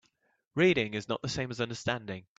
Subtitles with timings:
[0.55, 2.25] Reading is not the same as understanding.